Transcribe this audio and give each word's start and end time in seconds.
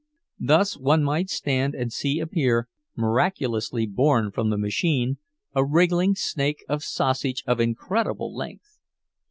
Thus 0.39 0.75
one 0.79 1.03
might 1.03 1.29
stand 1.29 1.75
and 1.75 1.93
see 1.93 2.19
appear, 2.19 2.67
miraculously 2.95 3.85
born 3.85 4.31
from 4.31 4.49
the 4.49 4.57
machine, 4.57 5.19
a 5.53 5.63
wriggling 5.63 6.15
snake 6.15 6.65
of 6.67 6.83
sausage 6.83 7.43
of 7.45 7.59
incredible 7.59 8.35
length. 8.35 8.79